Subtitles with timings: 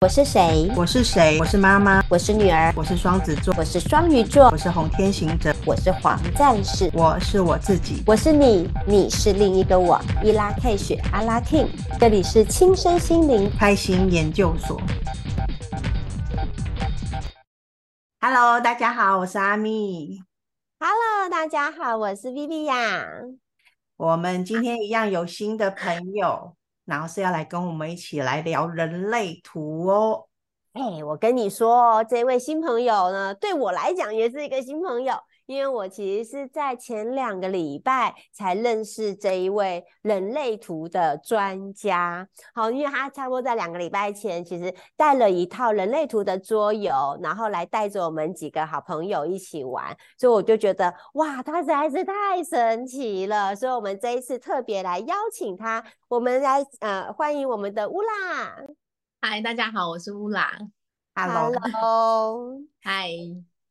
[0.00, 0.70] 我是谁？
[0.76, 1.40] 我是谁？
[1.40, 2.00] 我是妈妈。
[2.08, 2.72] 我是女儿。
[2.76, 3.52] 我是双子座。
[3.58, 4.48] 我是双鱼座。
[4.50, 5.52] 我是红天行者。
[5.66, 6.88] 我是黄战士。
[6.94, 8.04] 我是我自己。
[8.06, 10.00] 我是你，你是另一个我。
[10.22, 11.66] 伊拉 K 雪阿拉 King，
[11.98, 14.80] 这里是亲身心灵开心研究所。
[18.20, 20.22] Hello，大家好，我是阿咪。
[20.78, 23.36] Hello，大家好，我是 Viviya。
[23.96, 26.54] 我们今天一样有新的朋友。
[26.88, 30.24] 然后是要来跟我们一起来聊人类图哦。
[30.72, 35.14] 哎，我跟你说，这位新朋友呢，对我来讲也是一个新朋友。
[35.48, 58.54] 因为我其实是在前两个礼拜才认识这一位人类图的专家，好，因为他差不多在两个礼拜前，其实带了一套人类图的桌游，然后来带着我们几个好朋友一起玩，所以我就觉得哇，他实在是太神奇了，所以我们这一次特别来邀请他，我们来呃欢迎我们的乌拉。
[59.22, 60.58] 嗨，大家好，我是乌拉。
[61.14, 63.08] Hello， 嗨，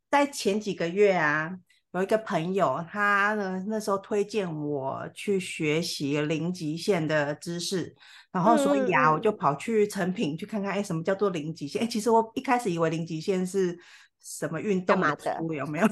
[0.09, 1.59] 在前几个月啊。
[1.97, 7.95] 有一个朋友，他呢那时候推荐我去学习零极限的知识，
[8.31, 11.81] 然后所以啊，我就跑去成品去看看，哎，什么叫做零极限？
[11.81, 13.75] 哎，其实我一开始以为零极限是
[14.21, 15.87] 什么运动的书，有没有？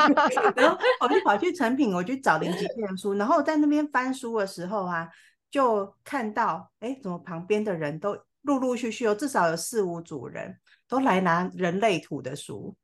[0.56, 5.06] 然后我就跑去成品，我去找零极限的书，然后在那边翻书的时候啊，
[5.50, 10.56] 就看到，哎，怎么旁边的人都陆陆续续有至少有四五组人
[10.88, 12.74] 都来拿人类图的书。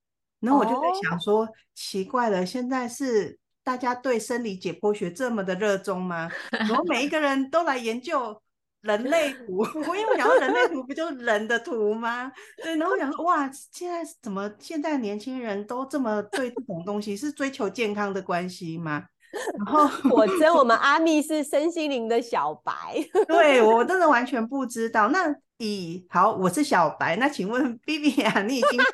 [0.41, 1.49] 然后我就在想说，oh.
[1.75, 6.31] 奇怪了，现在是大家对生理解剖学这么的热衷吗？
[6.53, 8.41] 然后每一 个人都来研究
[8.83, 12.31] 人类图， 我因为我想说人类图不就是人的图吗？
[12.63, 19.05] 对，然后我想说，哇，现在怎么现在年轻人都这么对这种东西，是追求健康的关系吗？
[19.59, 22.73] 然后 我真我们阿密是身心灵的小白，
[23.27, 25.35] 对，我真的完全不知道那。
[25.59, 27.17] 咦，好，我是小白。
[27.17, 28.89] 那请问 Viviya，你已经是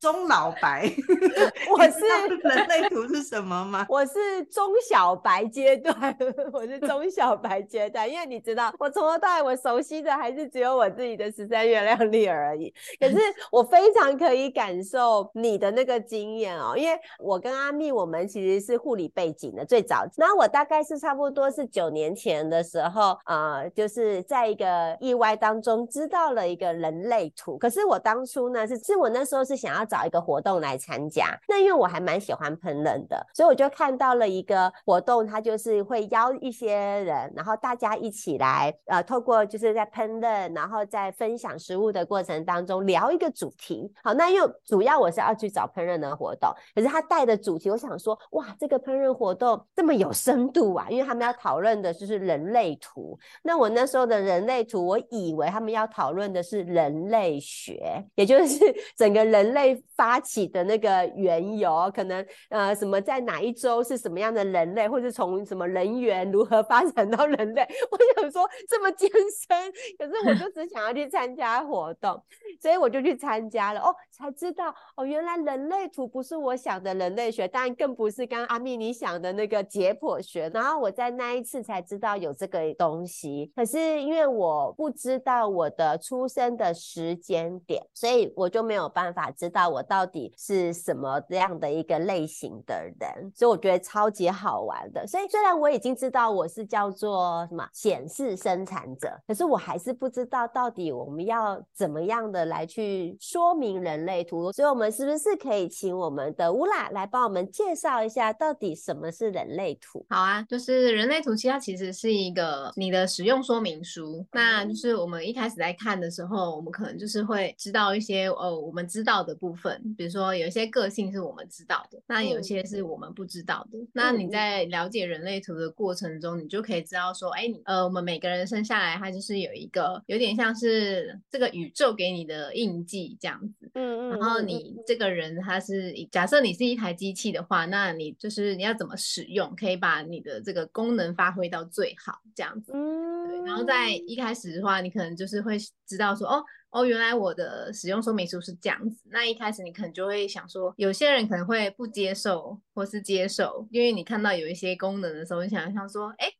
[0.00, 0.90] 中老白？
[1.70, 2.00] 我是
[2.48, 3.84] 人类图是什么吗？
[3.90, 6.16] 我是中小白阶段，
[6.54, 8.10] 我是中小白阶段。
[8.10, 12.72] 因为你知道，我从头到尾我熟悉的还是只有我自己的十三月亮历而已。
[12.98, 13.18] 可是
[13.52, 20.06] 我非常可以感受你的那个经验哦，因为我跟阿蜜我们其实是护理背景的，最早。
[20.16, 25.86] 那我大概是差不多是九年前的时候，呃，就是在一个意外当中。
[25.90, 31.36] 知道了一个人类图，可是我当初呢是，是我那时候是想要找一个活动来参加。
[31.48, 43.92] 那因为我还蛮喜欢烹饪的，所以我就看到了一个活动，它就是会邀一些人，然后大家一起来，呃，透过就是在烹饪，然后在分享食物的过程当中聊一个主题。
[44.04, 53.18] 好，那因为主要我是要去找烹饪的活动，可是他带的主题，我想说，哇，这个烹饪活动这么有深度啊，因为他们要讨论的就是人类图。
[53.42, 58.58] 那我那时候的人类图，我以为他们要要讨论的是人类学，也就是
[58.94, 67.66] 整个人类发起的那个缘由，可能呃什么在哪一周是什么样的人类，或是从什么人猿如何发展到人类。
[67.90, 72.22] 我想说这么艰深，可是我就只想要去参加活动，
[72.60, 73.80] 所以我就去参加了。
[73.80, 80.50] 哦，才知道哦，原来人类图不是我想的人类学，当然更不是刚刚阿蜜你想的那个解剖学。
[80.52, 85.69] 然后我在那一次才知道有这个东西，可是因为我不知道我。
[85.70, 95.06] 的出生的时间点，所以我就没有办法知道我到底是什么这样的一个类型的人，所以我觉得超级好玩的。
[95.06, 104.50] 所以虽然我已经知道我是叫做什么显示生产者，可是我还是不知道到底我们要怎么样的来去说明人类图。
[104.50, 110.04] 所以，我们是不是可以请我们的乌拉来帮我们介绍一下，到底什么是人类图？
[110.08, 115.59] 好啊，就是人类图，其实它其实是一个你的使用说明书，那就是我们一开始。
[115.60, 123.78] 来看的时候，我们可能就是会知道一些呃，我们知道的部分，比如说有一些个性是我们知道的，那有些是我们不知道的。
[123.78, 133.70] 嗯、那你在了解人类图的过程中，你就可以知道说，哎，你呃，我们每个人生下来，他就是有一个有点像是这个宇宙给你的印记这样子。
[133.74, 134.18] 嗯嗯。
[134.18, 142.72] 然后你这个人他是假设你是一台机器的话，那你就是你要怎么使用，可以把你的这个功能发挥到最好这样子。
[142.74, 143.28] 嗯。
[143.28, 143.40] 对。
[143.44, 145.50] 然后在一开始的话，你可能就是会。
[145.50, 149.02] 会知道说哦哦，原来我的使用说明书是这样子。
[149.10, 156.30] 那一开始你可能就会想说，有些人可能会不接受或是接受，因为你看到有一些功能的时候，你想想说，哎，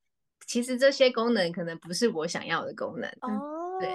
[0.46, 3.10] 其实这些功能可能不是我想要的功能。
[3.22, 3.88] 哦，对，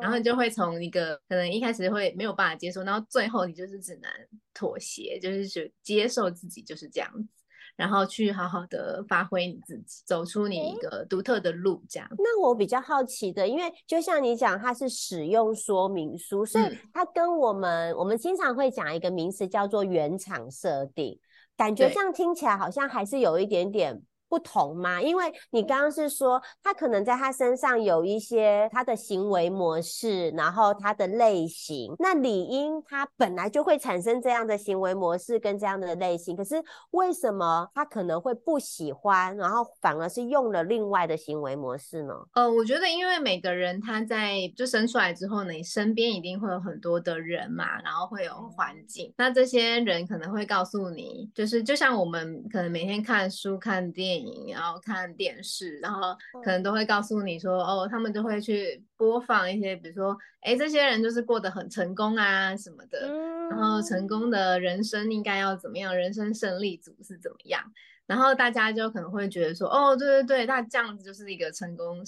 [0.00, 4.08] 然后你就会从一个可能一开始会没有办法接受，然后最后你就是只能
[4.54, 7.39] 妥协，就是去接受自己就是这样子。
[7.80, 12.06] 然后去好好的发挥你自己，走出你一个独特的路，这样。
[12.18, 21.18] 那我比较好奇的，因为就像你讲，它是使用说明书，所以它跟我们、嗯、我们经常会讲一个名词叫做原厂设定，
[21.56, 24.02] 感觉这样听起来好像还是有一点点。
[24.30, 25.02] 不同吗？
[25.02, 36.36] 因为你刚刚是说他可能在他身上有一些他的行为模式，然后他的类型，那理应他本来就会产生这样的行为模式跟这样的类型。
[36.36, 36.62] 可是
[36.92, 42.14] 为什么他可能会不喜欢，然后反而是用了另外的行为模式呢？
[42.34, 54.19] 呃，我觉得因为每个人他在就生出来之后呢，你身边一定会有很多的人嘛，然后会有环境，那这些人可能会告诉你，就是就像我们可能每天看书、看电影。
[54.48, 63.12] 然后看电视，然后可能都会告诉你说，哦，他们就会去播放一些，比如说，哎，这些人就是过得很成功啊什么的，
[63.50, 67.62] 然后成功的人生应该要怎么样，人生胜利组是怎么样，
[68.06, 72.02] 然后大家就可能会觉得说，哦，对对对，那这样子就是一个成功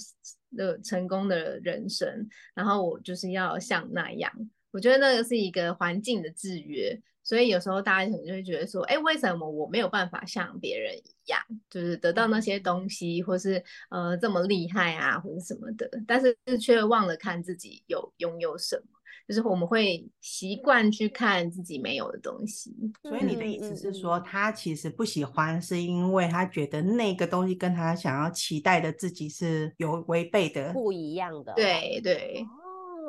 [0.55, 4.31] 的成功的人生，然后我就是要像那样，
[4.71, 7.01] 我觉得那个是一个环境的制约。
[7.33, 22.71] 所以有时候大家可能就会觉得说，哎，为什么我没有办法像别人一样，就是得到那些东西，或是呃这么厉害啊，或者什么的，但是却忘了看自己有拥有什么，就是我们会习惯去看自己没有的东西。
[23.01, 31.51] 所以你的意思是说，他其实不喜欢，是因为他觉得那个东西跟他想要期待的自己是有违背的，不一样的。
[31.55, 32.45] 对对。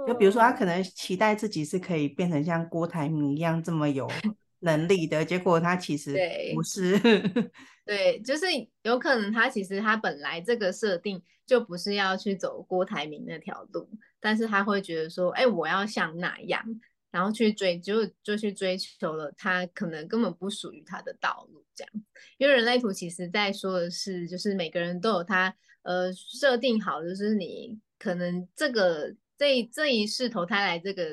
[0.06, 4.10] 就比如说，他可能期待自己是可以变成像郭台铭一样这么有
[4.60, 6.16] 能力的，结果他其实
[6.54, 6.98] 不是。
[7.84, 8.46] 对，就是
[8.82, 13.88] 有可能他其实他本来这个设定就不是要去走郭台铭那条路，
[14.20, 16.64] 但是他会觉得说，哎，我要像那样，
[17.10, 21.92] 然后去追，就就去追求了他可能根本不属于他的道路，这样。
[22.38, 29.14] 因为人类图其实在说的是，就是每个人都有他呃设定好，就是你可能这个。
[29.44, 31.05] 这这一世投胎来这个。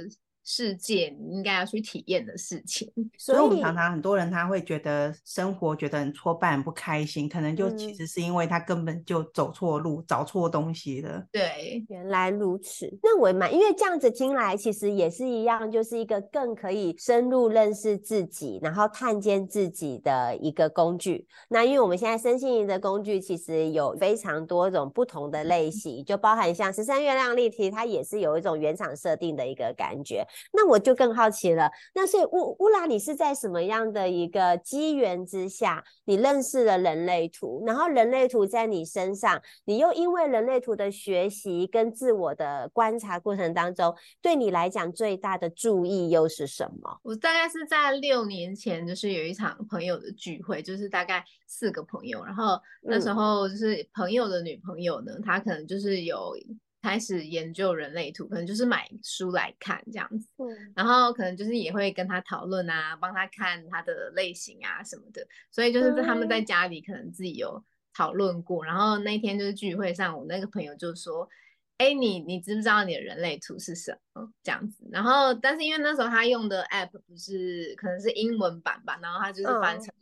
[0.54, 11.26] 世界你应该要去体验的事情， 所以我们常常很多人他会觉得生活觉得很挫败、很不开心，可能就其实是因为他根本就走错路、嗯、找错东西了。
[11.32, 12.92] 对，原来如此。
[13.02, 21.26] 那我蛮因为这样子听来，其实也是一样，就是一个更可以深入认识自己，然后探见自己的一个工具。
[21.48, 30.28] 那因为我们现在身心灵的工具其实有非常多种不同的类型，就包含像十三月亮历题，它也是有一种原厂设定的一个感觉。
[30.54, 31.72] 那我就更好奇了。
[31.94, 37.64] 那所以乌乌拉，你是在什么样的一个机缘之下，你认识了人类图？
[37.66, 47.00] 然后人类图在你身上，你又因为人类图的学习跟自我的观察过程当中，对你来讲最大的注意又是什么？
[47.04, 56.36] 我大概是在六年前，就是有一场朋友的聚会，就是大概四个朋友，然后那时候就是朋友的女朋友呢，她可能就是有。
[56.82, 67.64] 开始研究人类图，可能就是买书来看这样子，嗯，然后可能就是也会跟他讨论啊，帮他看他的类型啊什么的，所以就是他们在家里可能自己有
[67.94, 71.30] 讨论过，嗯，然后那天就是聚会上，我那个朋友就说，
[71.78, 74.34] 哎，你你知不知道你的人类图是什么？
[74.42, 79.94] 这样子，然后但是因为那时候他用的 app 不是可能是英文版吧，然后他就是翻成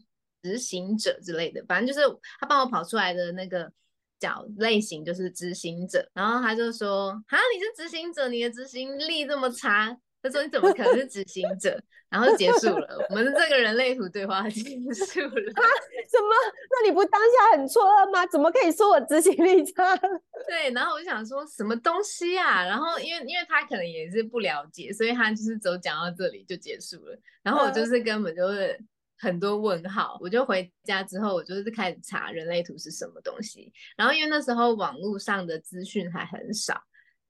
[0.42, 2.08] 执行者之类的，嗯，反正就是
[2.40, 3.70] 他帮我跑出来的那个。
[4.20, 11.82] 角类型就是执行者，然后他就说：“啊，你是执行者，你的执行力这么差。”他说：“你怎么可能是执行者？”
[12.12, 15.52] 然后结束了，我们这个人类图对话结束了。
[15.54, 15.62] 啊？
[16.10, 16.36] 什么？
[16.72, 18.26] 那你不当下很错愕吗？
[18.28, 19.96] 怎么可以说我执行力差？
[20.48, 22.66] 对，然后我就想说什么东西啊？
[22.66, 27.18] 然后因为因为他可能也是不了解，所以他就是走讲到这里就结束了。
[27.44, 28.78] 然后我就是根本就是。
[29.20, 33.72] 很多问号，我就回家之后，我就是开始查人类图是什么东西。
[33.98, 36.82] 然后因为那时候网络上的资讯还很少，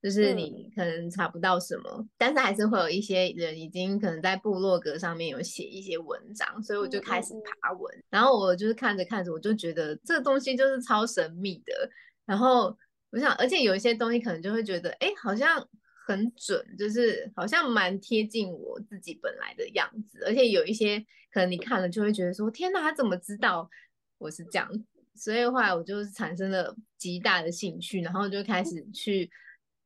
[0.01, 7.93] 就是你可能查不到什么，嗯，但是还是会有一些人已经可能在部落格上面有写一些文章，所以我就开始爬文。
[7.97, 11.89] 嗯，然后我就是看着看着，我就觉得这个东西就是超神秘的。
[12.25, 12.77] 然后
[13.09, 15.67] 我想，而且有一些东西可能就会觉得，哎，好像。
[16.13, 20.99] 很准，就是好像蛮贴近我自己本来的样子，而且有一些
[21.31, 23.69] 可能你看了就会觉得说，天哪，他怎么知道
[24.17, 24.83] 我是这样子？
[25.15, 29.29] 所以后来我就产生了极大的兴趣，然后就开始去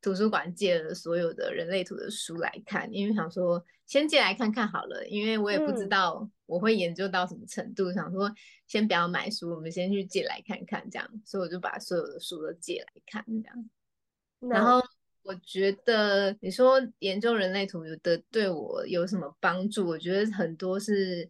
[0.02, 8.34] 图书馆借了所有的人类图的书来看，因为想说先借来看看好了，因为我也不知道我会研究到什么程度，想说
[8.68, 13.70] 先不要买书，我们先去借来看看这样，所以我就把所有的书都借来看这样，
[14.40, 14.82] 然后。
[15.24, 19.88] 我觉得你说研究人类图的对我有什么帮助？
[19.88, 21.30] 我觉得很多是，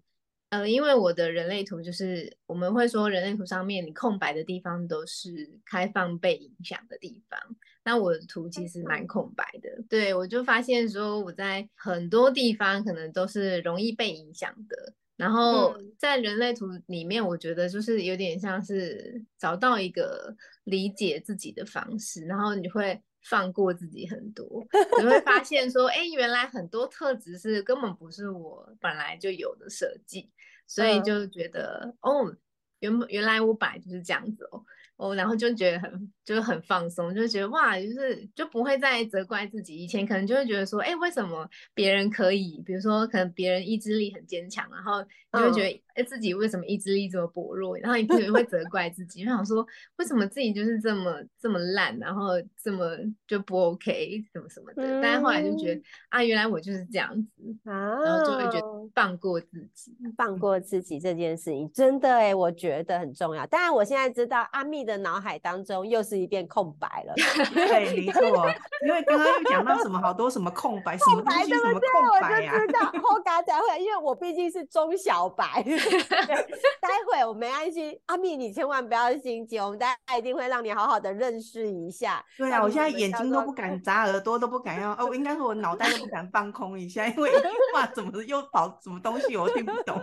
[0.49, 7.39] 呃，因为我的人类图就是我们会说人类图上面你空白的地方都是开放被影响的地方。
[7.83, 14.93] 那我的图其实蛮空白的，对，我就发现说我在很多地方可能都是容易被影响的。
[15.15, 24.65] 然后在人类图里面，我觉得就是有点像是找到一个理解自己的方式，然后你会放过自己很多，
[24.99, 30.29] 你会发现说，哎，原来很多特质是根本不是我本来就有的设计，
[30.67, 32.35] 所以就觉得，哦，
[32.79, 34.63] 原原来我本来就是这样子哦。
[34.95, 39.75] 哦，然后就觉得很就是很放松，就觉得哇，就是就不会再责怪自己。
[39.75, 42.61] 以前可能就会觉得说，哎，为什么别人可以？
[42.63, 45.03] 比如说，可能别人意志力很坚强，然后
[45.33, 47.75] 你就会觉得，哎、嗯，自己为什么意志力这么薄弱？
[47.77, 49.65] 然后你可能会责怪自己，就想说，
[49.97, 52.29] 为什么自己就是这么这么烂，然后
[52.61, 52.95] 这么
[53.27, 54.83] 就不 OK，什么什么的。
[54.83, 63.45] 嗯、但是后来就觉得，啊，原来我就是这样子，啊、然后就会觉得放过自己，放过自己这件事情真的哎，我觉得很重要。
[63.47, 67.13] 当然，我现在知道阿蜜的脑海当中又是一片空白了。
[67.53, 68.47] 对，没错，
[68.85, 72.53] 因为刚刚又讲到什么好多什么空白， 什么东西什么空白啊？
[72.53, 75.63] 我就知道后 嘎才会，因为我毕竟是中小白。
[76.83, 82.23] 待会我没安心，阿蜜你千万不要心急，我们待会一定会让你好好的认识一下。
[82.37, 89.99] 对啊，我现在眼睛都不敢眨，耳朵都不敢要，哦，应该是我脑袋都不敢放空一下，因为一句话怎么又跑什么东西，我听不懂。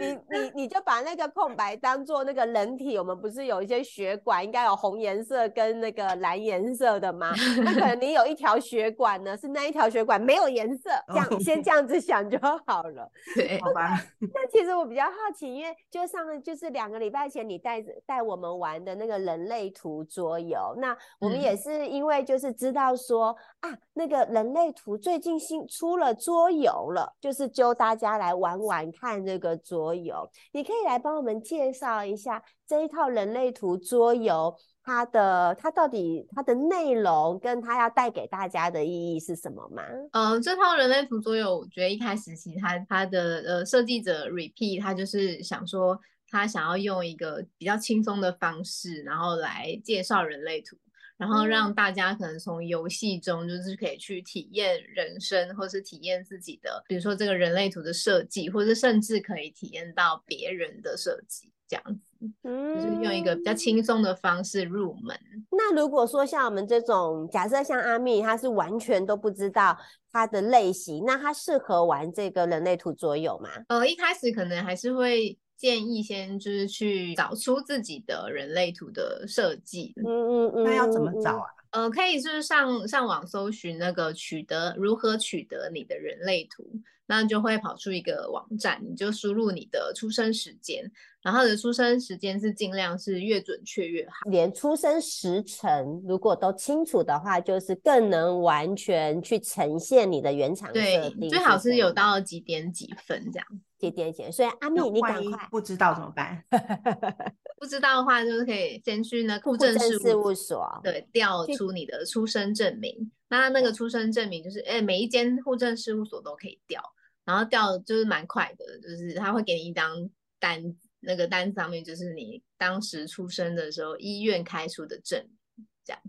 [0.00, 7.32] 你你你就把那个空白当做那个人体，我们不是有一些血管，应该有红颜色跟那个蓝颜色的吗？
[7.62, 13.10] 那可能你有一条血管呢，是那一条血管没有颜色，这样你先这样子想就好了。
[13.34, 14.00] 对，好吧。
[14.34, 29.51] 那其实我比较好奇，因为就上就是两个礼拜前你带着带我们玩的那个人类图桌游，那我们也是因为就是知道说、嗯、啊，那个人类图最近新出了桌游了，就是揪大家来玩玩看这个。
[29.56, 39.82] 桌游，你可以来帮我们介绍一下这一套人类图桌游，它的它到底它的内容跟它要带给大家的意义是什么吗？
[40.12, 45.98] 嗯、这套人类图桌游，我觉得一开始其实它它的呃设计者 Repeat，他就是想说
[46.30, 50.76] 他想要用一个比较轻松的方式，然后来介绍人类图。
[51.22, 65.16] 然后让大家可能从游戏中就是可以去体验人生，或是体验自己的，比如说这个人类图的设计，或是甚至可以体验到别人的设计，这样子，嗯，就是用一个比较轻松的方式入门。
[65.52, 69.78] 那如果说像我们这种，假设像阿蜜，他是完全都不知道
[70.10, 73.48] 他的类型，那他适合玩这个人类图桌游吗？
[73.68, 75.38] 呃，一开始可能还是会。
[75.62, 81.46] 建议先就是去找出自己的人类图的设计，嗯嗯嗯，那要怎么找啊？
[81.70, 86.68] 呃，可以就是上上网搜寻那个取得如何取得你的人类图，
[87.06, 90.90] 那就会跑出一个网站，你就输入你的出生时间，
[91.22, 103.46] 然后你的出生时间是尽量是越准确越好，连出生时辰如果都清楚的话，就是更能完全去呈现你的原厂设定，对，最好是有到几点几分这样。
[103.90, 106.44] 点点点，所以阿妹，你赶快不知道怎么办？
[107.58, 113.10] 不知道的话，就是可以先去那户政事务所，对，调出你的出生证明。
[113.28, 116.82] 那那个出生证明就是，哎，每一间户政事务所都可以调，
[117.24, 120.08] 然后调就是蛮快的，就是他会给你一张
[120.38, 120.62] 单，
[121.00, 125.20] 那个单上面就是你当时出生的时候医院开出的证
[125.56, 126.02] 明，这样。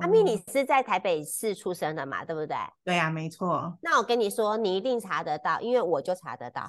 [0.00, 2.24] 阿蜜，你是在台北市出生的嘛？
[2.24, 2.56] 对不对？
[2.84, 3.72] 对呀、啊，没错。
[3.80, 6.62] 那我跟你说，你一定查得到，因为我就查得到。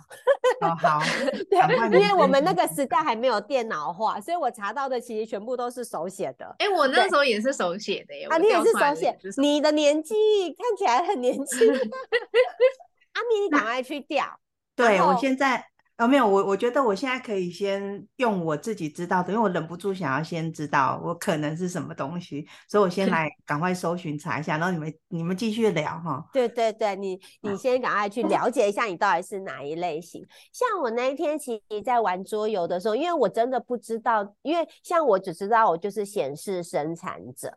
[0.62, 1.00] 哦，好。
[1.50, 6.56] 对，因为我们那个时代还没有电脑化，所以我查到的其实全部都是手写的。
[6.60, 8.26] 哎，我那时候也是手写的耶。
[8.28, 9.18] 啊，你也是手写？
[9.38, 10.16] 你的年纪
[10.54, 11.68] 看起来很年轻。
[13.14, 14.40] 阿咪，你赶快去调。
[14.76, 15.66] 对，我现在。
[15.98, 26.24] 哦，没有，我我觉得我现在可以先用我自己知道的，因为我忍不住想要先知道我可能是什么东西，所以我先来赶快搜寻查一下，然后你们你们继续聊哈。
[26.32, 30.24] 对对对，你你先赶快去了解一下你到底是哪一类型。
[30.54, 37.52] 像我那一天其实在玩桌游的时候，因为我真的不知道，因为像我只知道我就是显示生产者，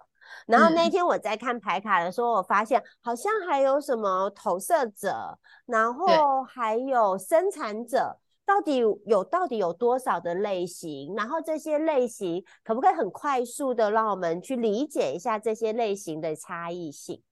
[0.46, 8.18] 然后那天我在看牌卡的时候，我发现好像还有什么投射者，然后还有生产者。
[8.50, 11.14] 到底有到底有多少的类型？
[11.14, 17.22] 然后这些类型可不可以很快速的让我们去理解一下这些类型的差异性？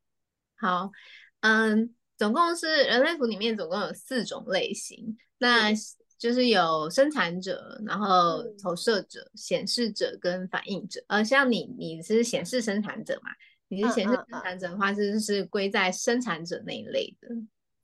[0.56, 0.92] 好，
[1.40, 5.72] 嗯，总共是人类图里面总共有四种类型，那
[6.16, 11.04] 就是有生产者，然后投射者、显示者跟反应者。
[11.08, 13.30] 呃，像你你是显示生产者嘛？
[13.66, 17.28] 你是显示生产者的话，是是归在生产者那一类的。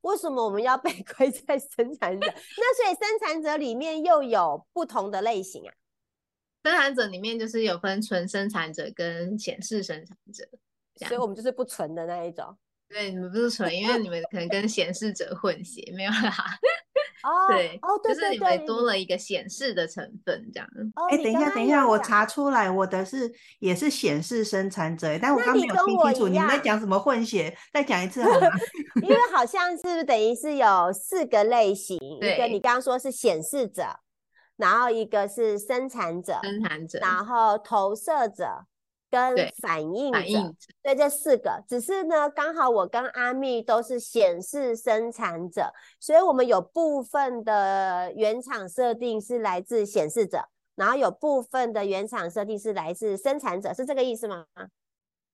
[0.05, 2.27] 为什么我们要被 归在生产者？
[2.57, 5.73] 那所以生产者里面又有不同的类型啊？
[6.63, 10.47] 生产者里面就是有分纯生产者跟显示生产者，
[11.07, 12.57] 所以我们就是不纯的那一种。
[12.89, 16.33] 对，你们不是纯，因为你们可能跟显示者混血，没有啦。
[17.25, 20.69] 哦，对，哦，对，就是你们多了一个显示的成分，这样。
[21.11, 27.57] 哎，等一下，等一下，我查出来，我的是也是显示生产者，但我刚没有听清楚，你们在讲什么混血？
[27.73, 28.49] 再讲一次 好吗？
[29.03, 33.85] 因为好像是等于是有四个类型，一个你刚刚说是显示者，
[34.57, 38.67] 然后一个是生产者，生产者，然后投射者。
[39.15, 40.21] 跟反应者，
[40.83, 54.47] 对，这四个，只是呢，刚好我跟阿蜜都是显示生产者，所以我们有部分的原厂设定是来自显示者，然后有部分的原厂设定是来自生产者，是这个意思吗？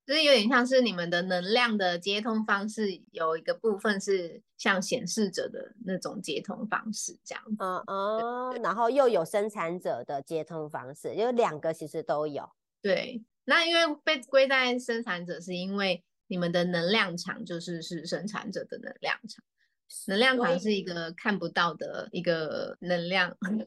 [0.06, 7.42] 就是有点像是你们的能量的接通方式，有一个部分是像显示者的那种接通方式，这样。
[7.58, 12.46] 嗯嗯，然后又有生产者的接通方式，有两个其实都有。
[12.82, 13.22] 对。
[13.50, 19.44] 那因为被归在生产者，是因为你们的能量场就是是生产者的能量场，
[20.06, 23.36] 能量场是一个看不到的一个能量，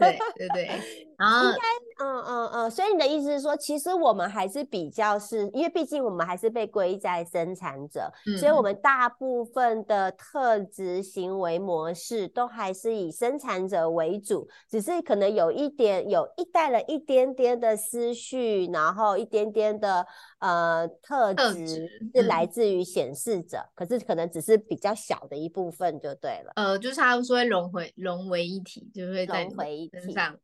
[0.00, 1.52] 对对对，然后。
[1.98, 20.06] 嗯嗯嗯，所以你的意思是说，其实我们还是比较是，因为毕竟我们还是被归在生产者，嗯，所以我们大部分的特质行为模式都还是以生产者为主，只是可能有一点有一带了一点点的思绪，然后一点点的
[20.40, 26.52] 呃特质是来自于显示者，嗯，可是可能只是比较小的一部分就对了。
[26.56, 30.36] 呃，就是他们说会融回融为一体，就会在融为一体上。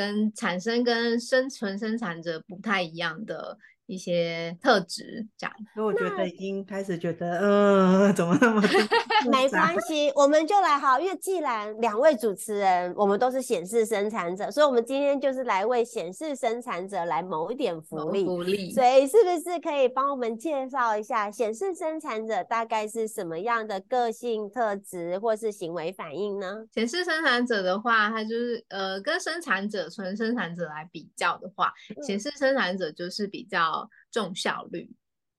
[0.00, 3.58] 跟产生跟生存生产者不太一样的
[3.90, 8.62] 一些特质，这样，所以我觉得已经开始觉得，嗯、呃， 怎么那么
[9.32, 26.64] 没关系，我们就来好，因为既然两位主持人我们都是显示生产者，所以我们今天就是来为显示生产者来谋一点福利，福利，所以是不是可以帮我们介绍一下显示生产者大概是什么样的个性特质或是行为反应呢？
[26.72, 31.72] 显示生产者的话，它就是呃，跟生产者纯生产者来比较的话，
[32.06, 33.79] 显、嗯、示生产者就是比较。
[34.10, 34.90] 重效率，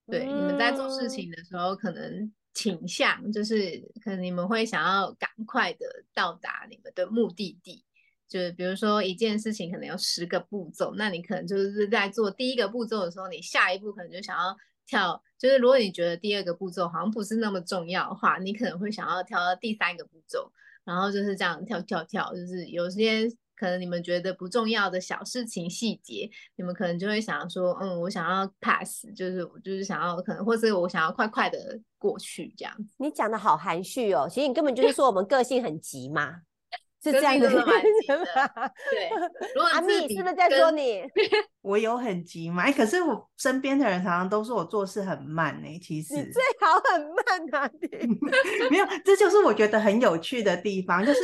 [0.06, 7.84] 对、嗯、你们在做事情的时候，可能倾向就是，可能你们会想要赶快的到达你们的目的地。
[8.28, 15.22] 就是比如说一件事情可能有十个步骤，那你可能就是在做第一个步骤的时候，你下一步可能就想要跳。
[15.38, 20.50] 就是如果你觉得第二个步骤好像不是那么重要的话，你可能会想要跳到第三个步骤，
[20.84, 23.28] 然后就是这样跳跳跳，就是有些。
[23.62, 32.74] 可能你们觉得不重要的小事情细节，你们可能就会想说，嗯，我想要 pass，就是我就是想要可能，或是我想要快快的过去这样。
[32.96, 36.40] 你讲的好含蓄哦，其实你根本就是说我们个性很急嘛，
[37.04, 37.66] 是这样的吗？
[38.90, 39.08] 对，
[39.72, 41.04] 阿蜜是不是在说你？
[41.62, 42.64] 我有很急吗？
[42.64, 45.78] 哎，可是我身边的人常常都说我做事很慢呢。
[45.80, 51.20] 其实你最好很慢啊， 你没有，这就是我觉得很有趣的地方，就是。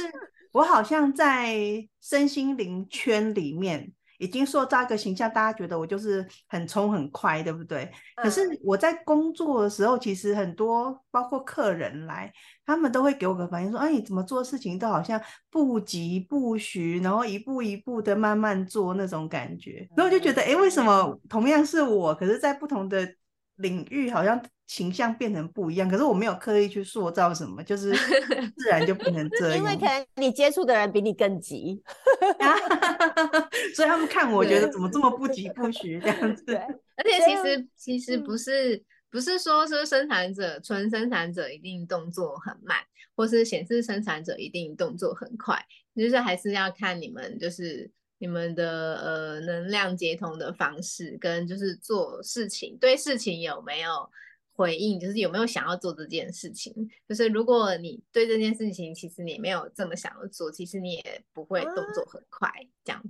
[0.53, 1.57] 我好像在
[2.01, 7.85] 身心灵圈里面已经塑造一个形象，大家觉得我就是很冲很快，对不对？
[8.17, 8.25] 嗯。
[8.25, 12.33] 可是我在工作的时候，其实很多包括客人来，
[12.67, 23.09] 他们都会给我个反应说：“哎，你怎么做事情都好像不急不徐，然后一步一步的慢慢做那种感觉。”然后我就觉得，哎，为什么同样是我，可是在不同的
[23.59, 27.93] 领域好像形象变成不一样，可是我没有刻意去塑造什么，就是
[28.59, 29.59] 自然就变成这样。
[29.59, 31.83] 因为可能你接触的人比你更急
[33.75, 36.45] 所以他们看我觉得怎么这么不疾不徐这样子。
[36.45, 42.77] 对，而且其实其实不是不是说是生产者纯生产者一定动作很慢，
[43.17, 45.59] 或是显示生产者一定动作很快，
[45.97, 47.91] 就是还是要看你们就是。
[48.19, 54.11] 你们的呃能量接通的方式，跟就是做事情对事情有没有
[54.55, 56.75] 回应，就是有没有想要做这件事情。
[57.09, 62.51] 就是如果你对这件事情其实你没有这么想要做，其实你也不会动作很快
[62.85, 63.09] 这样子。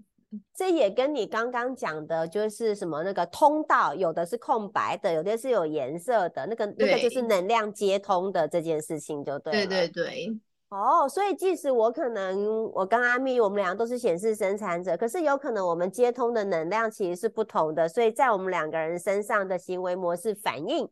[0.54, 9.66] 这也跟你刚刚讲的，就是什么那个通道，有的是空白的，有的是有颜色的，那个那个就是能量接通的这件事情，就对了。
[9.66, 10.38] 对对对。
[10.70, 20.86] 哦，oh, 所以即使我可能我跟阿咪，我们俩都是显示生产者，可是有可能我们接通的能量其实是不同的，所以在我们两个人身上的行为模式反应，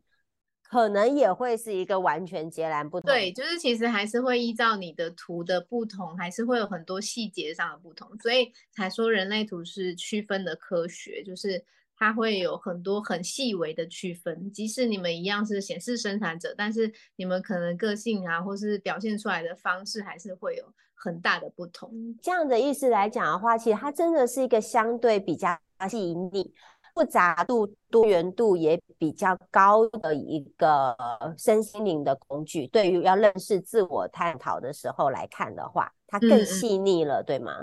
[0.63, 3.07] 可能也会是一个完全截然不同。
[3.07, 11.63] 对，就是其实还是会依照你的图的不同，还是会有很多细节上的不同，所以才说人类图是区分的科学，就是
[11.97, 14.51] 它会有很多很细微的区分。
[14.51, 21.91] 即使你们一样是显示生产者，但是你们可能个性啊，或是表现出来的方式，还是会有很大的不同。
[22.21, 25.57] 这样的意思来讲的话，其实它真的是一个相对比较
[25.89, 26.53] 细腻。
[26.95, 30.97] 复杂度、多元度也比较高的一个
[31.37, 37.53] 身心灵的工具，对于要认识自我探讨的时候来看的话，它更细腻了，嗯、对吗？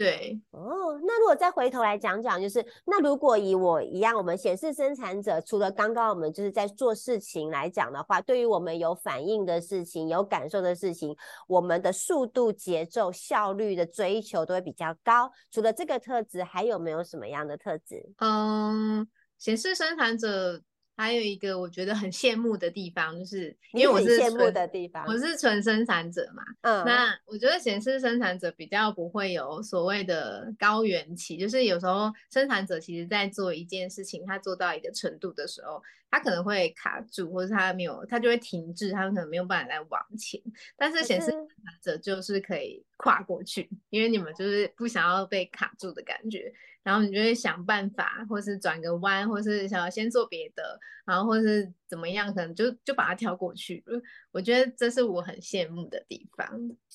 [0.00, 11.14] 对哦，那如果再回头来讲讲，就是那如果以我一样，我们显示生产者，除了刚刚我们就是在做事情来讲的话，对于我们有反应的事情、有感受的事情，
[11.46, 15.30] 我们的速度、节奏、效率的追求都会比较高。
[15.50, 18.02] 除了这个特质，还有没有什么样的特质？
[18.20, 19.06] 嗯，
[19.38, 20.62] 显示生产者。
[21.00, 26.42] 还有一个我觉得很羡慕的地方，就是因为我是羡慕的地方，我是纯生产者嘛。
[26.60, 40.38] 嗯，那我觉得显示生产者比较不会有所谓的高原期，就是有时候生产者其实在做一件事情，他做到一个程度的时候，他可能会卡住，或者他没有，他就会停滞，他可能没有办法再往前。
[40.76, 46.52] 但是显示生产者就是可以跨过去，因为你们就是不想要被卡住的感觉。
[46.82, 53.84] 然后你就会想办法，或是转个弯，或是想要先做别的，然后或是怎么样，可能就就把它跳过去。
[54.32, 56.48] 我觉得这是我很羡慕的地方。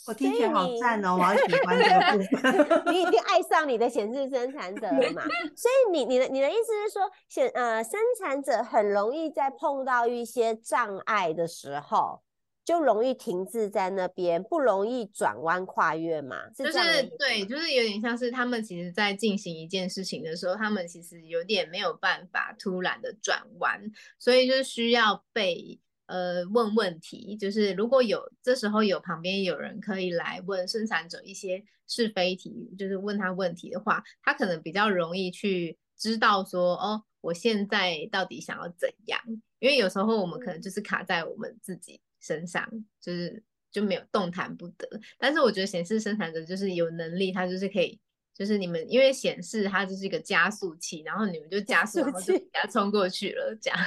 [0.08, 2.84] 我听起来好赞哦，我好喜欢这个部分。
[2.94, 5.22] 你已经爱上你的显示生产者了嘛？
[5.56, 12.25] 所以你你的你的意思是说，显呃生产者很容易在碰到一些障碍的时候。
[12.66, 16.50] 就容易停滞在那边，不容易转弯跨越嘛？
[16.58, 23.80] 是就是对，就是有点像是他们其实在进行一件事情的时候，他们其实有点没有办法突然的转弯，
[24.18, 27.38] 所以就需要被呃问问题。
[27.38, 39.22] 就是如果有这时候有旁边有人可以来问生产者一些是非题，就是问他问题的话，他可能比较容易去知道说，哦，我现在到底想要怎样？
[39.60, 42.02] 因为有时候我们可能就是卡在我们自己。
[42.26, 42.68] 身上
[43.00, 44.88] 就是就没有动弹不得，
[45.20, 48.00] 但是我觉得显示生产者就是有能力，他就是可以，
[48.34, 53.80] 就是你们因为显示它就是一个加速器，然后你们就加速，然后就给它冲过去了，这样。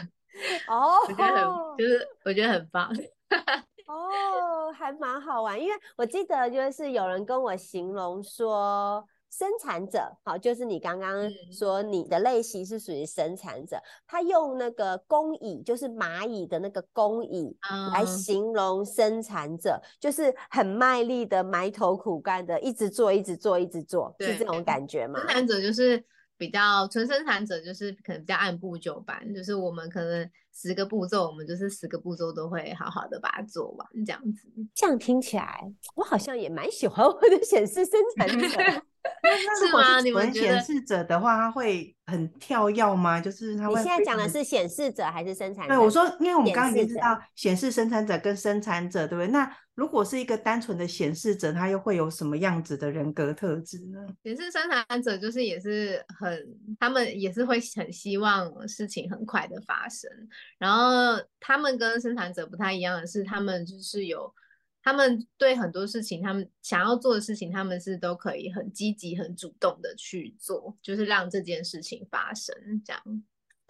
[0.68, 2.94] 哦， 我觉得很就是我觉得很棒。
[3.88, 9.04] 哦，还蛮好玩，因为我记得就是有人跟我形容说。
[9.30, 17.56] 生产者，好，就是你刚刚说你的类型是属于生产者，嗯、他用那个工蚁，就是蚂蚁的那个工蚁
[17.92, 25.20] 来形容生产者，嗯、就是很卖力的、埋头苦干的，一直做、一直做、一直做，是这种感觉吗？
[25.20, 26.02] 生产者就是
[26.36, 34.48] 比较纯生产者，就是可能比较按部就班，就是我们可能十个步骤，我们就是十个步骤都会好好的把它做完，这样子。
[34.74, 38.82] 这样听起来，我好像也蛮喜欢我的显示生产者。
[39.58, 40.00] 是吗？
[40.00, 43.20] 你们显示者的话，他会很跳跃吗？
[43.20, 43.74] 就是他会。
[43.74, 45.74] 你现在讲的是显示者还是生产者？
[45.74, 49.28] 对，我说，因为我们刚刚已经知道显示生产者跟生产者，对不对？
[49.28, 53.98] 那如果是一个单纯的显示者，他又会有什么样子的人格特质呢？
[54.22, 56.46] 显示生产者就是也是很，
[56.78, 60.10] 他们也是会很希望事情很快的发生。
[60.58, 64.32] 然后他们跟生产者不太一样的是，他们就是有。
[64.82, 73.02] 他们对很多事情，他们想要做的事情，他们是都可以很积极、很主动的去做，就是让这件事情发生这样。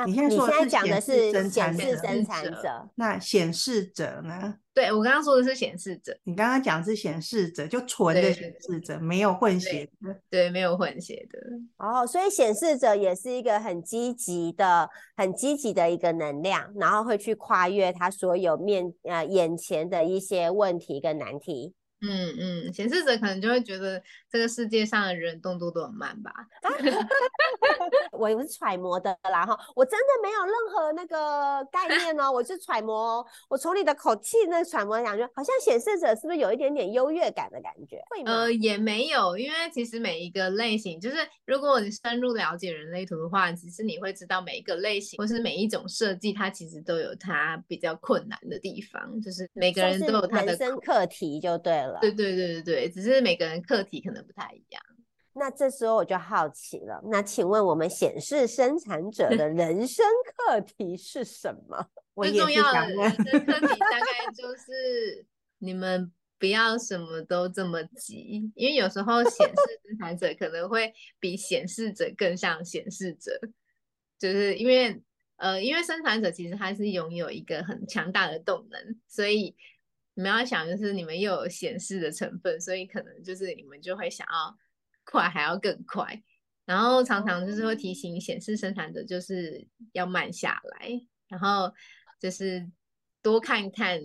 [0.07, 4.55] 你现在说的是显示生产者，那显示者呢？
[4.73, 10.43] 对，我刚刚说的是显示者，你刚刚讲的是显示者，就纯的显示者，没有混血的对。
[10.43, 11.39] 对，没有混血的。
[11.79, 21.75] 哦，所以显示者也是一个很积极的、很积极的一个能量，然后会去跨越他所有面呃眼前的一些问题跟难题。
[22.01, 26.33] 嗯嗯，显示者可能就会觉得这个世界上的人动作都很慢吧。
[28.13, 38.01] 我也是揣摩的啦哈，我真的没有任何那个概念哦，我是揣摩哦，我从你的口气那揣摩感觉，好像显示者是不是有一点点优越感的感觉？
[38.11, 38.33] 会吗？
[38.33, 51.88] 呃，也没有，因为其实每一个类型，就是如果你深入了解人类图的话，其实你会知道每一个类型或是每一种设计，它其实都有它比较困难的地方，就是每个人都有他的课题，就对了。
[52.01, 54.83] 对对对对对，只是每个人课题可能不太一样。
[55.35, 61.89] 那这时候我就好奇了，那请问我们显示生产者的人生课题是什么？
[62.17, 65.25] 最重要的人生课题大概就是
[65.59, 69.55] 你们不要什么都这么急，因为有时候显示
[69.87, 73.39] 生产者可能会比显示者更像显示者，
[74.19, 75.01] 就是因为
[75.37, 79.55] 呃，因为生产者其实他是拥有一个很强大的动能，所以。
[80.19, 84.59] 你们要想，就是你们又有显示的成分，所以可能就是你们就会想要
[85.05, 86.21] 快，还要更快。
[86.65, 91.73] 然后常常就是会提醒显示生产者就是要慢下来，然后
[92.19, 92.69] 就是
[93.23, 94.01] 多看看、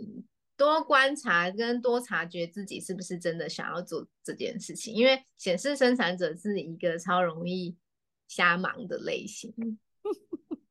[0.55, 7.75] 多观察跟多察觉自己是不是真的想要做这件事情，因为显示生产者是一个超容易
[8.27, 9.51] 瞎忙的类型。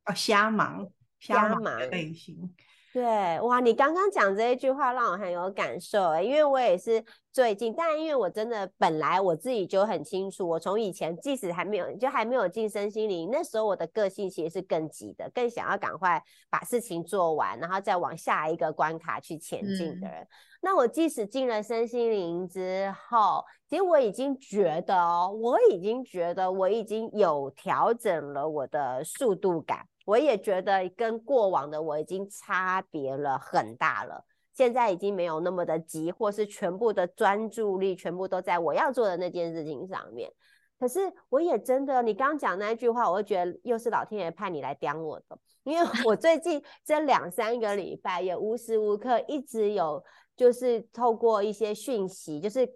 [0.05, 2.55] 哦，瞎忙，瞎忙的类型。
[2.93, 7.03] 对，哇，你刚刚讲这一句话让我很有感受欸，因为我也是
[7.33, 20.21] 最近，但因为我真的本来我自己就很清楚，我从以前即使还没有就还没有进身心灵，那时候我的个性其实是更急的，更想要赶快把事情做完，然后再往下一个关卡去前进的人。
[20.21, 20.29] 嗯。
[20.61, 29.87] 那我即使进了身心灵之后，其实我已经觉得哦，我已经觉得我已经有调整了我的速度感。
[30.05, 40.31] 我也觉得跟过往的我已经差别了很大了，现在已经没有那么的急，或是全部的专注力全部都在我要做的那件事情上面。
[40.79, 50.03] 可是我也真的，你刚刚讲那句话，我会觉得又是老天爷派你来刁我的，因为我最近 这两三个礼拜也无时无刻一直有，
[50.37, 52.69] 就是透过一些讯息，就是。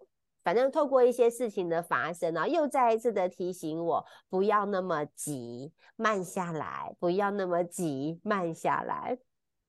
[0.47, 9.19] 反正透过一些事情的发生，然后又再一次的提醒我不要那么急，慢下来，不要那么急，慢下来。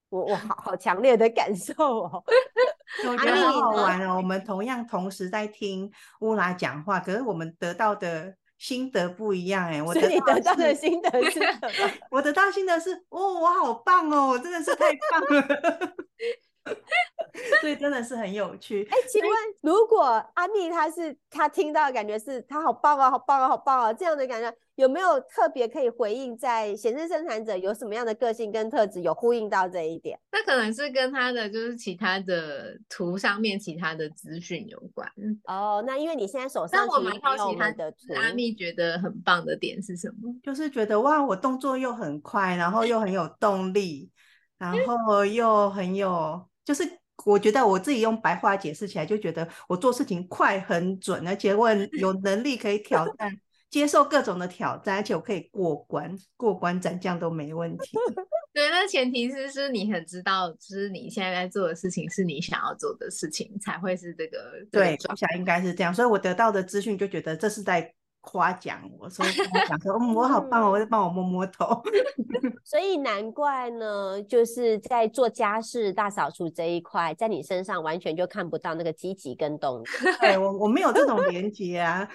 [0.10, 1.74] 我我好好强烈的感受
[2.06, 2.24] 哦，
[3.10, 4.18] 我觉得好好玩哦。
[4.18, 9.82] 我们同样同时在听乌拉讲话，可是我们得到的心得不一样哎。
[9.82, 11.92] 我得你 得到的心得是什么？
[12.12, 15.96] 我得到心得是哦，我好棒哦，我真的是太棒了。
[17.62, 18.88] 所以真的是很有趣。
[18.90, 20.04] 哎、欸，请问，如果
[20.34, 26.36] 阿蜜她是她听到的感觉是她好棒啊，好棒啊，好棒啊，这样的感觉有没有特别可以回应？
[26.38, 30.20] 在显示生产者有什么样的个性跟特质有呼应到这一点？
[30.32, 35.08] 那可能是跟他的就是其他的图上面其他的资讯有关。
[35.46, 40.34] 哦，那因为你现在手上我好奇他的图，阿蜜觉得很棒的点是什么？
[40.42, 44.10] 就是觉得哇，我动作又很快，然后又很有动力，
[44.58, 46.48] 然后又很有。
[46.68, 46.84] 就是
[47.24, 53.32] 我觉得我自己用白话解释起来，就觉得我做事情快很准，而且我有能力可以挑战，
[53.72, 57.92] 接受各种的挑战，而且我可以过关，过关斩将都没问题。
[58.54, 64.52] 对，那前提是是你很知道，就是你现在在做的事情是你想要做的事情，才会是这个。
[64.70, 67.94] 对，我想应该是这样，所以我得到的资讯就觉得这是在。
[68.30, 71.82] 夸奖我，所以我讲说， 嗯，我好棒哦，我在帮我摸摸头。
[72.66, 79.86] 所以难怪呢，就是在做家事、大扫除这一块，在你身上完全就看不到那个积极跟动力。
[80.20, 82.06] 对，我我没有这种连接啊。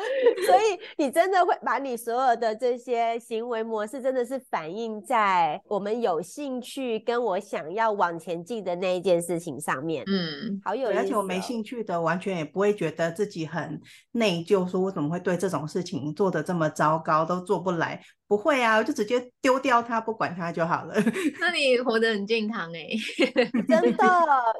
[0.46, 10.04] 所以你真的会把你所有的这些行为模式，真的是反映在我们有兴趣跟我想要往前进的那一件事情上面。
[10.06, 11.02] 嗯，好有意思哦。
[11.02, 13.80] 而且我没兴趣的，完全也不会觉得自己很
[14.12, 18.00] 内疚，说我怎么会对这种事情做的这么糟糕，都做不来。
[18.30, 20.94] 不会啊，我就直接丢掉它，不管它就好了。
[21.40, 22.96] 那你活得很健康哎、欸，
[23.66, 24.04] 真的。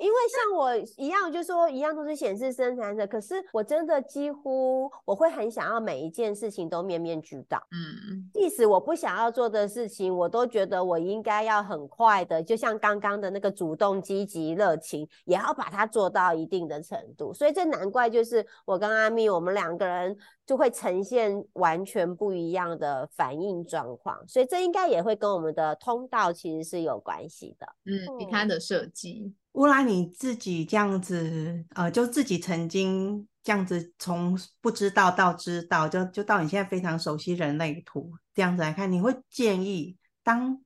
[0.01, 7.63] 因为像我一样，就是说一样都是显示生产者，可是我真的几乎我会很想要每一件事情都面面俱到。
[7.71, 17.33] 嗯，即使我不想要做的事情，我都觉得我应该要很快的，就像刚刚的那个主动、积极、热情，也要把它做到一定的程度。
[17.33, 20.17] 所以这难怪就是我跟阿咪，我们两个人。
[20.51, 27.69] 就会呈现完全不一样的反应状况，所以这应该也会跟我们的通道其实是有关系的。
[27.85, 29.33] 嗯，你看的设计。
[29.53, 40.61] 乌拉，你自己这样子，呃，就自己曾经这样子从不知道到知道，就就到你现在非常熟悉人类图这样子来看，你会建议当。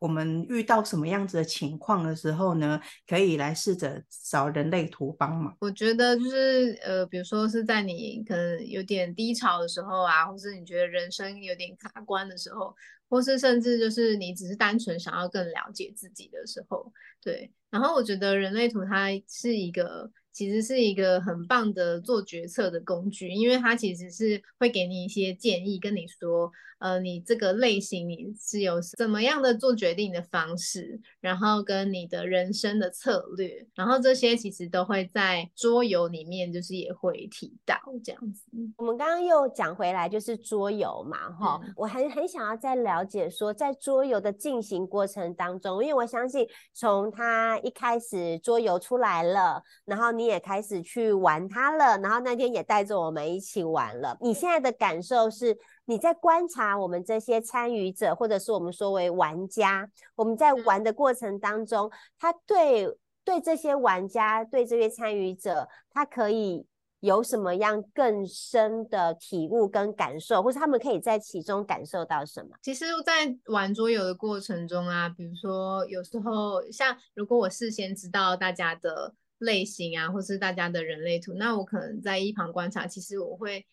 [0.00, 5.56] 我们遇到什么样子的情况的时候呢，可以来试着找人类图帮忙。
[5.60, 12.74] 我觉得就是呃，比如说是在你可能有点低潮的时候啊，或是你觉得人生有点卡关的时候，
[13.08, 17.52] 或是甚至就是你只是单纯想要更了解自己的时候，对。
[17.70, 20.10] 然后我觉得人类图它是一个。
[20.32, 38.42] 其实是一个很棒的做决策的工具，因为它其实是会给你一些建议，跟你说，呃，你这个类型你是有怎么样的做决定的方式，然后跟你的人生的策略，然后这些其实都会在桌游里面就是也会提到这样子。
[38.78, 50.21] 我们刚刚又讲回来就是桌游嘛，哈、嗯，我很很想要再了解说，在桌游的进行过程当中，因为我相信从他一开始桌游出来了，然后你。
[50.22, 54.16] 你也开始去玩它了，然后那天也带着我们一起玩了。
[54.20, 62.88] 你现在的感受是，你在观察我们这些参与者，或者是我们说为玩家，我们在玩的过程当中，他对
[63.24, 66.64] 对这些玩家，对这些参与者，他可以
[67.00, 72.50] 有什么样更深的体悟跟感受，或是他们可以在其中感受到什么？
[72.62, 83.64] 其实，在玩桌游的过程中啊，比如说有时候像如果我事先知道大家的类型啊，或是大家的人类图，那我可能在一旁观察，其实我会。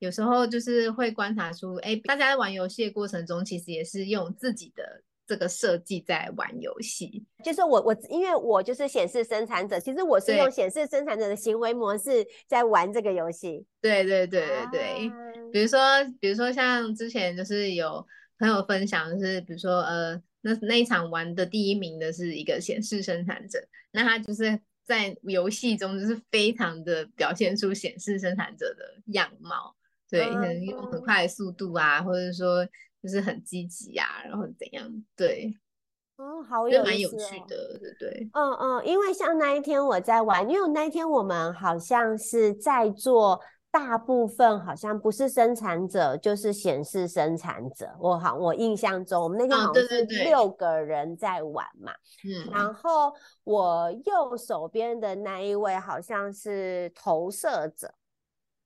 [0.00, 7.26] 有时候就是会观察出，哎，大家在玩游戏的过程中，其实也是用自己的这个设计在玩游戏。
[7.42, 13.66] 就是我我因为我就是显示生产者，其实我是用显示生产者的行为模式在玩这个游戏。
[13.80, 15.14] 对对对对对，啊、
[15.52, 15.80] 比如说
[16.20, 18.06] 比如说像之前就是有
[18.38, 23.58] 朋友分享，就是比如说呃，那那一场玩的第一名的是一个显示生产者，
[23.90, 29.76] 那他就是在游戏中就是非常的表现出显示生产者的样貌。
[30.10, 32.64] 对，可能用很快的速度啊，或者说
[33.02, 34.90] 就是很积极啊，然后怎样？
[35.14, 35.54] 对，
[36.16, 38.30] 哦，好蛮有趣的，对对。
[38.32, 43.38] 嗯嗯，因为像那一天我在玩，因为那一天我们好像是在做，
[43.78, 47.88] 大部分好像不是生产者，就是显示生产者。
[48.00, 51.92] 我好，我印象中我们那天好像是六个人在玩嘛。
[52.24, 53.12] 嗯、哦，然后
[53.44, 57.94] 我右手边的那一位好像是投射者。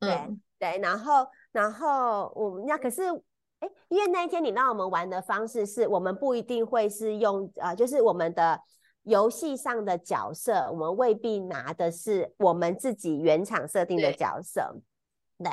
[0.00, 0.10] 对。
[0.10, 3.02] 嗯对，然后，然后我们那可是，
[3.58, 8.60] 哎，因为那一天你让我们玩的方式是我们不一定会是用，呃，就是我们的
[9.02, 14.72] 游戏上的角色，我们未必拿的是我们自己原厂设定的角色。
[15.42, 15.50] 对，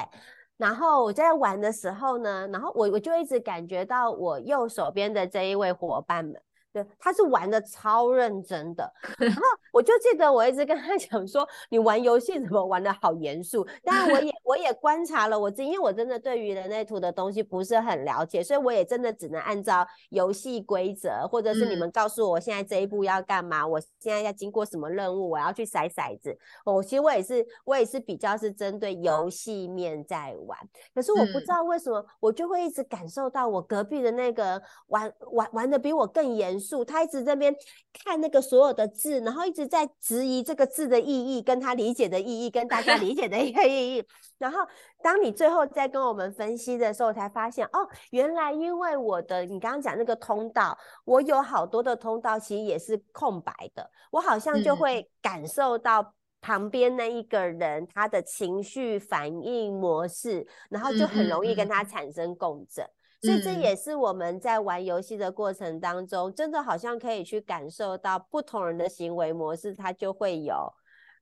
[0.58, 6.41] 然后我在玩的时候呢，然后我我就一直感觉到我右手边的这一位伙伴们。
[6.72, 9.42] 对，他是玩的超认真的， 然后
[9.74, 13.68] 我就记得我一直跟他 讲说，你玩游戏怎么玩的好严肃？
[13.84, 26.38] 当然我也 我也观察了我自己，因为我真的对于人类图的东西不是很了解，所以我也真的只能按照游戏规则，或者是你们告诉我，现在这一步要干嘛，我现在要经过什么任务，我要去骰骰子。
[26.66, 30.56] 我其实我也是我也是比较是针对游戏面在玩，
[30.94, 36.59] 可是我不知道为什么，我就会一直感受到我隔壁的那个玩玩玩的比我更严。
[36.86, 37.56] 他一直在那边
[38.04, 44.06] 看那个所有的字，然后一直在质疑这个字的意义，跟他理解的意义，跟大家理解的一个意义。
[44.38, 44.60] 然后
[45.02, 62.86] 当你最后再跟我们分析的时候，才发现哦，原来因为我的你刚刚讲那个通道，我有好多的通道其实也是空白的，我好像就会感受到旁边那一个人他的情绪反应模式，然后就很容易跟他产生共振。
[63.22, 70.72] 所以这也是我们在玩游戏的过程当中，嗯，真的好像可以去感受到不同人的行为模式，它就会有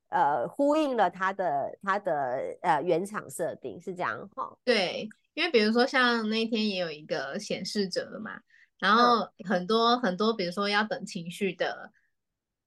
[0.09, 4.55] 呃呼应了它的它的呃原厂设定，是这样哈？
[4.63, 8.39] 对，因为比如说像那天也有一个显示者嘛，
[8.77, 11.91] 然后很多、嗯、很多，比如说要等情绪的，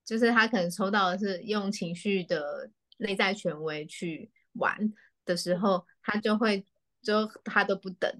[0.05, 4.93] 就是他可能抽到的是用情绪的内在权威去玩
[5.25, 6.66] 的时候，他就会
[7.01, 8.11] 就他都不等。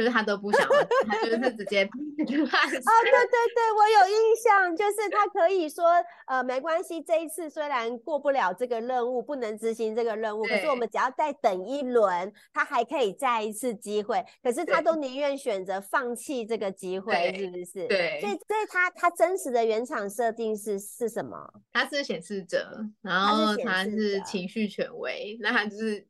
[0.00, 0.66] 就是他都不想，
[1.06, 5.84] 他就是直接哦，对对对，我有印象，就是他可以说，
[6.26, 14.24] 呃，没关系，这一次虽然过不了这个任务，不能执行这个任务，可是我们只要再等一轮，他还可以再一次机会。
[14.42, 17.86] 可是他都宁愿选择放弃这个机会，是不是？
[17.86, 18.18] 对。
[18.22, 21.36] 所以，所以他他真实的原厂设定是是什么？
[21.74, 26.06] 他是显示者，然后他是情绪权威，那他就是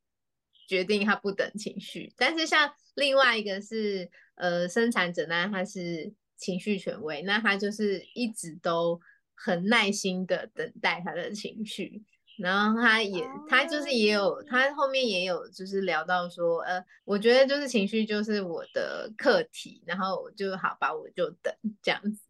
[0.71, 2.73] 决定他不等情绪，但是像。
[2.97, 9.01] 另外一个是呃生产者呢，他是情绪权威，那他就是一直都
[9.35, 12.03] 很耐心的等待他的情绪，
[12.37, 22.21] 然后他也他就是也有他后面也有就是聊到说，呃，我觉得就是情绪就是我的课题，然后我就好吧，我就等这样子，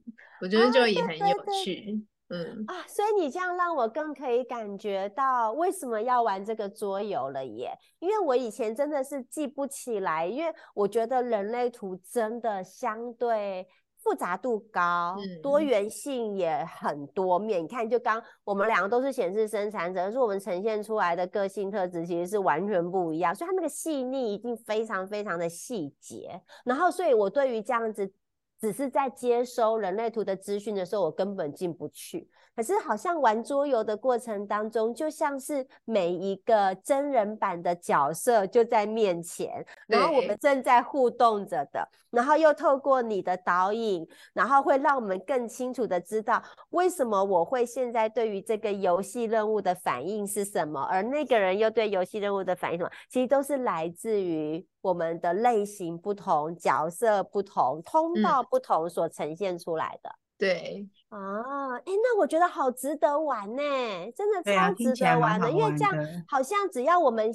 [0.42, 1.26] 我觉得就也很有
[1.64, 2.06] 趣。
[2.32, 7.76] 嗯啊，所以你这样让我更可以感觉到为什么要玩这个桌游了耶？
[7.98, 13.66] 因为我以前真的是记不起来，因为我觉得人类图真的相对
[14.02, 17.64] 复杂度高，嗯、多元性也很多面。
[17.64, 26.40] 你看，就刚我们两个都是显示生产者，可是我们呈现出来的个性特质其实是完全不一样，所以它那个细腻一定非常非常的细节。
[26.64, 28.08] 然后，所以我对于这样子。
[28.60, 32.28] 只是在接收人类图的资讯的时候，我根本进不去。
[32.60, 54.66] 可是好像玩桌游的过程当中，就像是每一个真人版的角色就在面前，然后我们正在互动着的，然后又透过你的导引，然后会让我们更清楚的知道为什么我会现在对于这个游戏任务的反应是什么，而那个人又对游戏任务的反应什么，其实都是来自于。
[54.82, 60.10] 我们的类型不同，角色不同，通道不同所呈现出来的。
[60.40, 63.62] 对啊，哎，那我觉得好值得玩呢，
[64.16, 65.94] 真的超值得玩的，玩的因为这样
[66.26, 67.30] 好像只要我们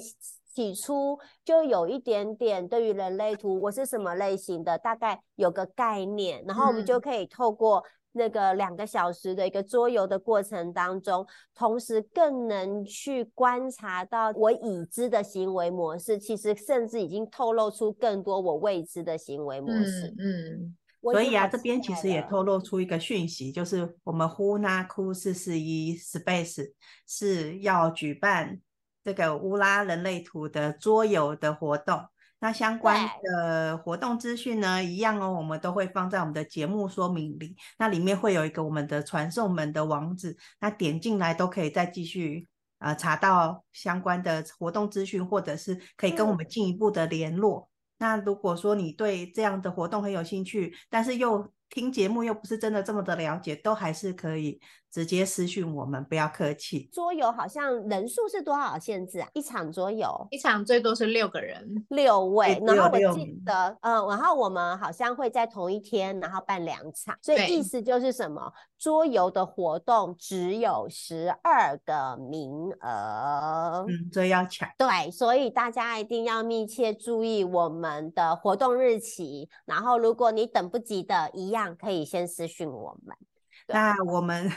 [0.52, 7.82] 起初就有一点点对于人类图我是什么类型的，大概有个概念，然后我们就可以透过。
[8.18, 20.14] 那个两个小时的一个桌游的过程当中，同时更能去观察到我已知的行为模式，其实甚至已经透露出更多我未知的行为模式。
[20.18, 20.76] 嗯，嗯
[21.12, 26.72] 所以啊，这边其实也透露出一个讯息，就是我们呼拉库四四一 Space
[27.06, 28.60] 是要举办
[29.04, 32.04] 这个乌拉人类图的桌游的活动。
[32.38, 37.56] 那相关的活动资讯呢，一样哦，我们都会放在我们的节目说明里。
[37.78, 42.46] 那里面会有一个我们的传送门的网址，那点进来都可以再继续
[42.78, 47.70] 呃查到相关的活动资讯，或者是可以跟我们进一步的联络。
[47.70, 47.75] 嗯。
[47.98, 54.60] 那如果说你对这样的活动很有兴趣，但是又听节目又不是真的这么的了解，都还是可以
[54.96, 56.88] 直接私讯我们，不要客气。
[56.90, 59.28] 桌游好像人数是多少限制啊？
[59.34, 62.58] 一场桌游，一场最多是六个人，六位。
[62.66, 68.50] 然后我记得，嗯，然后我们好像会在同一天，然后办两场，所以意思就是什么？
[68.78, 74.66] 桌游的活动只有十二个名额，嗯，所以要抢。
[74.78, 79.50] 对，所以大家一定要密切注意我们的活动日期。
[79.66, 83.14] 然后，如果你等不及的，一样可以先私讯我们。
[83.68, 84.50] 那我们。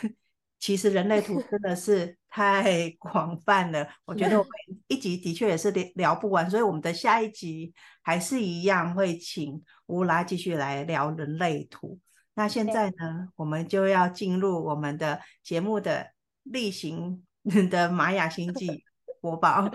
[0.60, 4.51] 其实人类图真的是 太广泛了，我觉得我们
[4.88, 11.97] 一集的确也是聊不完，所以我们的下一集还是一样会请乌拉继续来聊人类图。
[12.36, 16.12] 那现在呢，我们就要进入我们的节目的
[16.43, 17.26] 例行
[17.72, 18.84] 的玛雅星际
[19.22, 19.72] 播报。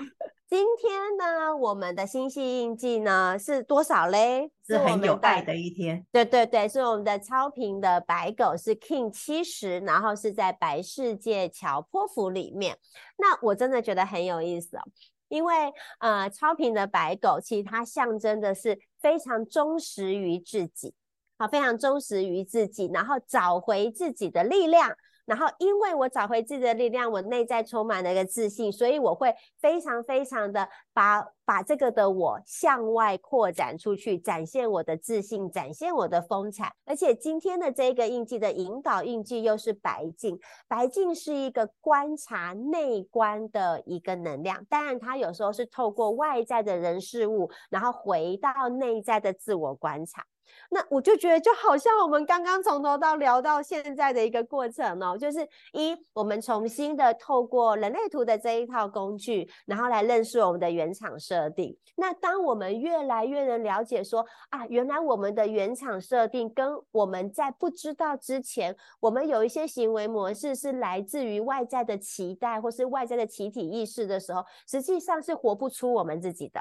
[0.46, 4.50] 今天呢，我们的星系印记呢是多少嘞？
[4.66, 6.06] 是很有爱的一天。
[6.12, 12.78] 对对对，是我们的超频的白狗是 King 七十，然后是在白世界桥坡府里面。
[13.16, 14.82] 那我真的觉得很有意思哦，
[15.28, 20.94] 因为呃，超频的白狗其实它象征的是非常忠实于自己，
[21.38, 24.94] 好，非常忠实于自己，然后找回自己的力量。
[25.26, 36.74] 然后，因为我找回自己的力量，我内在充满了一个自信，所以我会非常非常的把把这个的我向外扩展出去，展现我的自信，展现我的风采。
[36.84, 44.64] 而且今天的这个印记的引导印记又是白镜，白镜是一个观察内观的一个能量。
[44.68, 50.24] 当然，它有时候是透过外在的人事物，然后回到内在的自我观察。
[50.70, 61.76] 那我就觉得，就好像我们刚刚从头到聊到现在的一个过程哦，就是一，我们重新的透过人类图的这一套工具，然后来认识我们的原厂设定。
[61.96, 76.60] 那当我们越来越能了解说啊，原来我们的原厂设定跟我们在不知道之前，我们有一些行为模式是来自于外在的期待或是外在的集体意识的时候，实际上是活不出我们自己的。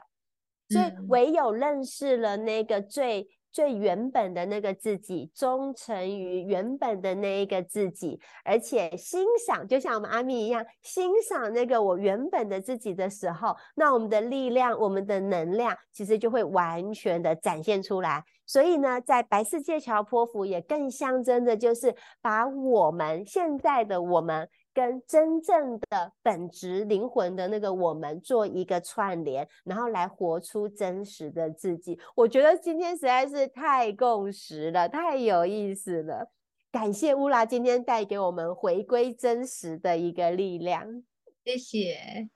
[0.69, 3.27] 所以唯有认识了那个最。
[3.53, 18.23] 最原本的那个自己，忠诚于原本的那一个自己，而且欣赏，就像我们阿咪一样，欣赏那个我原本的自己的时候，那我们的力量，我们的能量，其实就会完全的展现出来。
[18.45, 24.49] 所以呢，在白世界桥波符也更象征的，就是把我们现在的我们。
[24.73, 31.99] 跟真正的本质灵魂的那个我们做一个串联，然后来活出真实的自己。
[32.15, 36.31] 我觉得今天实在是太共识了，太有意思了。
[36.71, 41.03] 感谢乌拉今天带给我们回归真实的一个力量。
[41.45, 42.29] 谢谢。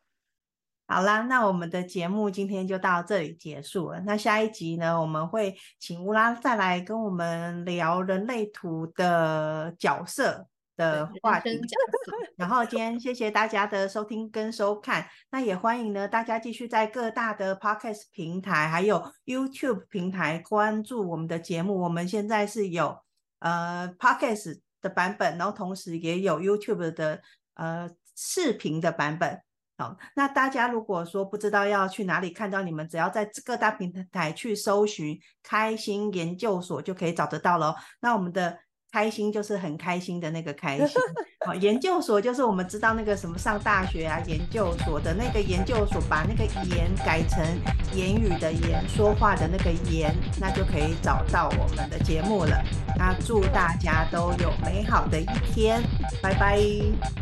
[0.90, 4.00] 好啦，那我们的节目今天就到这里结束了。
[4.02, 10.48] 那下一集呢，我们会请乌拉再来跟我们聊人类图的角色
[10.78, 11.60] 的话题，
[12.38, 21.82] 然后今天谢谢大家的收听跟收看，那也欢迎呢大家继续在各大的 Podcast 平台还有 YouTube 平台关注我们的节目。
[21.82, 22.96] 我们现在是有
[23.40, 27.22] 呃 Podcast 的版本，然后同时也有 YouTube 的
[27.56, 29.42] 呃视频的版本。
[29.80, 37.76] 好，那大家如果说不知道要去哪里看到你们，只要在各大平台去搜寻“开心研究所”就可以找得到了。
[38.00, 38.60] 那我们的。
[38.98, 40.88] 开心就是很开心的那个开心。
[41.46, 46.44] 好研究所就是我们知道那个什么上大学啊研究所的那个研究所把那个
[46.76, 47.46] 言改成
[47.94, 52.60] 言语的言说话的那个言那就可以找到我们的节目了。
[52.98, 55.80] 那祝大家都有美好的一天
[56.20, 56.58] 拜拜。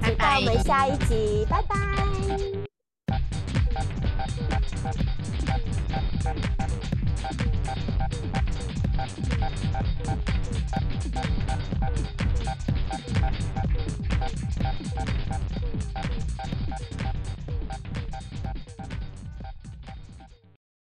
[0.01, 1.76] 拜拜我们下一集拜拜。
[11.16, 11.30] Thank
[16.49, 16.55] you.